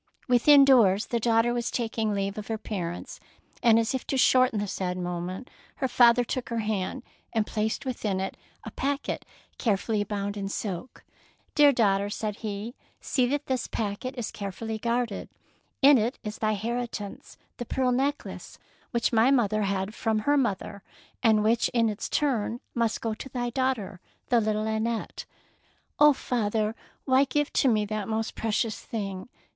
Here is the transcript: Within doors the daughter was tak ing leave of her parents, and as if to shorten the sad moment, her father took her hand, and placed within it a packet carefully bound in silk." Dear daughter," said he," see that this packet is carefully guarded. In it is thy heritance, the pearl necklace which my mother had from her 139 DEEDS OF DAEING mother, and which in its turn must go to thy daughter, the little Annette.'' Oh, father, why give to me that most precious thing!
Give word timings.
Within 0.27 0.65
doors 0.65 1.05
the 1.05 1.19
daughter 1.19 1.53
was 1.53 1.69
tak 1.69 1.95
ing 1.95 2.11
leave 2.11 2.35
of 2.35 2.47
her 2.47 2.57
parents, 2.57 3.19
and 3.61 3.77
as 3.77 3.93
if 3.93 4.03
to 4.07 4.17
shorten 4.17 4.57
the 4.57 4.65
sad 4.67 4.97
moment, 4.97 5.47
her 5.75 5.87
father 5.87 6.23
took 6.23 6.49
her 6.49 6.57
hand, 6.61 7.03
and 7.33 7.45
placed 7.45 7.85
within 7.85 8.19
it 8.19 8.35
a 8.63 8.71
packet 8.71 9.25
carefully 9.59 10.03
bound 10.03 10.37
in 10.37 10.49
silk." 10.49 11.03
Dear 11.53 11.71
daughter," 11.71 12.09
said 12.09 12.37
he," 12.37 12.73
see 13.09 13.27
that 13.27 13.45
this 13.45 13.67
packet 13.67 14.15
is 14.17 14.31
carefully 14.31 14.79
guarded. 14.79 15.29
In 15.83 15.99
it 15.99 16.17
is 16.23 16.39
thy 16.39 16.53
heritance, 16.53 17.37
the 17.57 17.65
pearl 17.67 17.91
necklace 17.91 18.57
which 18.89 19.13
my 19.13 19.29
mother 19.29 19.61
had 19.61 19.93
from 19.93 20.17
her 20.21 20.31
139 20.31 20.55
DEEDS 20.55 20.79
OF 20.79 20.81
DAEING 21.21 21.35
mother, 21.35 21.39
and 21.39 21.43
which 21.43 21.69
in 21.75 21.89
its 21.89 22.09
turn 22.09 22.59
must 22.73 23.01
go 23.01 23.13
to 23.13 23.29
thy 23.29 23.51
daughter, 23.51 23.99
the 24.29 24.41
little 24.41 24.65
Annette.'' 24.65 25.25
Oh, 25.99 26.13
father, 26.13 26.73
why 27.05 27.25
give 27.25 27.53
to 27.53 27.67
me 27.67 27.85
that 27.85 28.07
most 28.07 28.33
precious 28.33 28.79
thing! 28.79 29.29